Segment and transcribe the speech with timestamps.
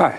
[0.00, 0.14] Hi,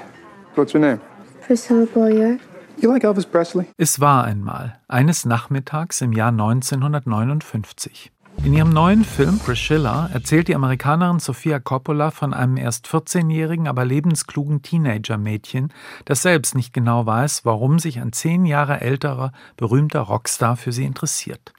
[0.54, 1.00] what's your name?
[1.44, 2.38] Priscilla Boyer.
[2.78, 3.66] You like Elvis Presley?
[3.78, 8.12] Es war einmal, eines Nachmittags im Jahr 1959.
[8.44, 13.84] In ihrem neuen Film Priscilla erzählt die Amerikanerin Sofia Coppola von einem erst 14-jährigen, aber
[13.84, 15.74] lebensklugen Teenager-Mädchen,
[16.06, 20.86] das selbst nicht genau weiß, warum sich ein zehn Jahre älterer, berühmter Rockstar für sie
[20.86, 21.54] interessiert.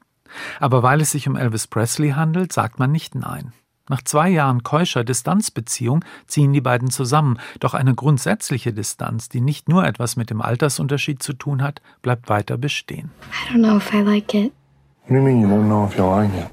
[0.61, 3.51] Aber weil es sich um Elvis Presley handelt, sagt man nicht nein.
[3.93, 9.69] Nach zwei Jahren keuscher Distanzbeziehung ziehen die beiden zusammen, doch eine grundsätzliche Distanz, die nicht
[9.69, 13.11] nur etwas mit dem Altersunterschied zu tun hat, bleibt weiter bestehen.
[13.29, 14.51] I don't know if I like it.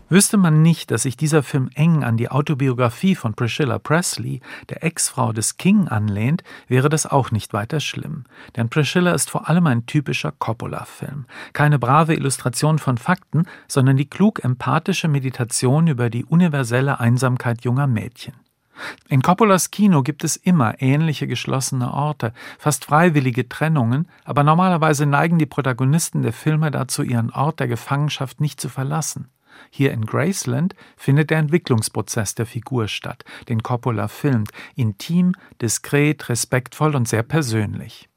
[0.08, 4.82] Wüsste man nicht, dass sich dieser Film eng an die Autobiografie von Priscilla Presley, der
[4.82, 8.24] Ex-Frau des King, anlehnt, wäre das auch nicht weiter schlimm.
[8.56, 11.26] Denn Priscilla ist vor allem ein typischer Coppola-Film.
[11.52, 17.86] Keine brave Illustration von Fakten, sondern die klug empathische Meditation über die universelle Einsamkeit junger
[17.86, 18.34] Mädchen.
[19.08, 25.38] In Coppolas Kino gibt es immer ähnliche geschlossene Orte, fast freiwillige Trennungen, aber normalerweise neigen
[25.38, 29.28] die Protagonisten der Filme dazu, ihren Ort der Gefangenschaft nicht zu verlassen.
[29.68, 36.96] Hier in Graceland findet der Entwicklungsprozess der Figur statt, den Coppola filmt, intim, diskret, respektvoll
[36.96, 38.08] und sehr persönlich.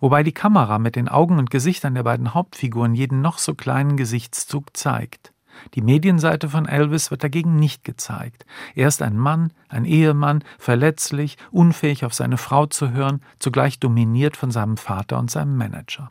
[0.00, 3.96] Wobei die Kamera mit den Augen und Gesichtern der beiden Hauptfiguren jeden noch so kleinen
[3.96, 5.32] Gesichtszug zeigt.
[5.74, 8.44] Die Medienseite von Elvis wird dagegen nicht gezeigt.
[8.74, 14.36] Er ist ein Mann, ein Ehemann, verletzlich, unfähig auf seine Frau zu hören, zugleich dominiert
[14.36, 16.10] von seinem Vater und seinem Manager.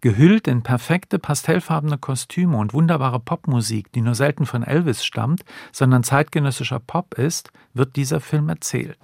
[0.00, 6.04] Gehüllt in perfekte pastellfarbene Kostüme und wunderbare Popmusik, die nur selten von Elvis stammt, sondern
[6.04, 8.98] zeitgenössischer Pop ist, wird dieser Film erzählt.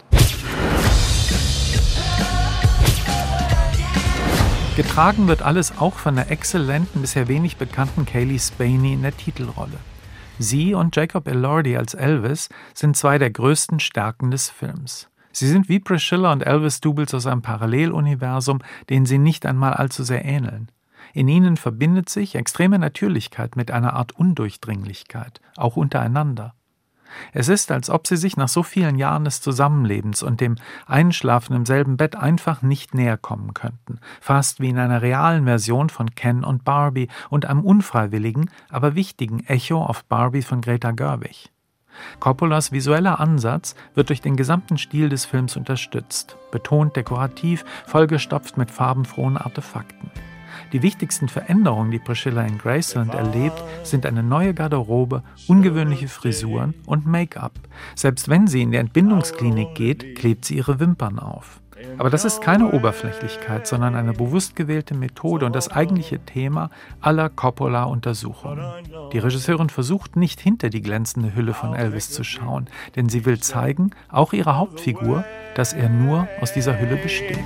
[4.75, 9.77] Getragen wird alles auch von der exzellenten, bisher wenig bekannten Kaylee Spaney in der Titelrolle.
[10.39, 15.11] Sie und Jacob Elordi als Elvis sind zwei der größten Stärken des Films.
[15.31, 20.05] Sie sind wie Priscilla und Elvis Doubles aus einem Paralleluniversum, denen sie nicht einmal allzu
[20.05, 20.71] sehr ähneln.
[21.13, 26.55] In ihnen verbindet sich extreme Natürlichkeit mit einer Art Undurchdringlichkeit, auch untereinander.
[27.33, 30.57] Es ist, als ob sie sich nach so vielen Jahren des Zusammenlebens und dem
[30.87, 35.91] Einschlafen im selben Bett einfach nicht näher kommen könnten, fast wie in einer realen Version
[35.91, 41.51] von Ken und Barbie und einem unfreiwilligen, aber wichtigen Echo auf Barbie von Greta Gerwig.
[42.21, 48.71] Coppolas visueller Ansatz wird durch den gesamten Stil des Films unterstützt, betont dekorativ, vollgestopft mit
[48.71, 50.11] farbenfrohen Artefakten.
[50.73, 57.07] Die wichtigsten Veränderungen, die Priscilla in Graceland erlebt, sind eine neue Garderobe, ungewöhnliche Frisuren und
[57.07, 57.53] Make-up.
[57.95, 61.63] Selbst wenn sie in die Entbindungsklinik geht, klebt sie ihre Wimpern auf.
[61.99, 66.71] Aber das ist keine Oberflächlichkeit, sondern eine bewusst gewählte Methode und das eigentliche Thema
[67.01, 68.65] aller Coppola-Untersuchungen.
[69.13, 73.41] Die Regisseurin versucht nicht hinter die glänzende Hülle von Elvis zu schauen, denn sie will
[73.41, 75.25] zeigen, auch ihrer Hauptfigur,
[75.55, 77.39] dass er nur aus dieser Hülle besteht.